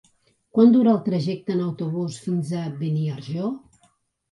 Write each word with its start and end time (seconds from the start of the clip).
Quant 0.57 0.71
dura 0.75 0.93
el 0.93 1.01
trajecte 1.07 1.53
en 1.57 1.61
autobús 1.67 2.19
fins 2.25 2.57
a 2.63 2.65
Beniarjó? 2.83 3.55